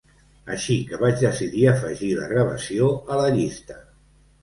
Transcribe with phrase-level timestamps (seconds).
[0.55, 3.83] Així que vaig decidir afegir la gravació a la llista.